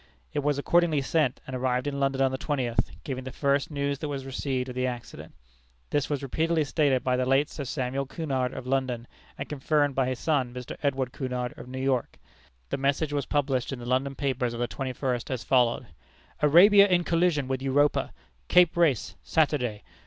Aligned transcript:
It 0.33 0.39
was 0.39 0.57
accordingly 0.57 1.03
sent, 1.03 1.41
and 1.45 1.55
arrived 1.55 1.85
in 1.85 1.99
London 1.99 2.23
on 2.23 2.31
the 2.31 2.37
twentieth, 2.39 2.89
giving 3.03 3.23
the 3.23 3.31
first 3.31 3.69
news 3.69 3.99
that 3.99 4.07
was 4.07 4.25
received 4.25 4.69
of 4.69 4.73
the 4.73 4.87
accident. 4.87 5.35
This 5.91 6.09
was 6.09 6.23
repeatedly 6.23 6.63
stated 6.63 7.03
by 7.03 7.15
the 7.15 7.25
late 7.27 7.51
Sir 7.51 7.65
Samuel 7.65 8.07
Cunard, 8.07 8.51
of 8.51 8.65
London, 8.65 9.05
and 9.37 9.47
confirmed 9.47 9.93
by 9.93 10.07
his 10.07 10.17
son 10.17 10.55
Mr. 10.55 10.75
Edward 10.81 11.13
Cunard, 11.13 11.55
of 11.55 11.67
New 11.67 11.77
York. 11.77 12.17
The 12.71 12.77
message 12.77 13.13
was 13.13 13.27
published 13.27 13.71
in 13.71 13.77
the 13.77 13.85
London 13.85 14.15
papers 14.15 14.55
of 14.55 14.59
the 14.59 14.65
twenty 14.65 14.91
first, 14.93 15.29
as 15.29 15.43
follows: 15.43 15.83
"Arabia 16.41 16.87
in 16.87 17.03
collision 17.03 17.47
with 17.47 17.61
Europa, 17.61 18.11
Cape 18.47 18.75
Race, 18.75 19.15
Saturday. 19.21 19.83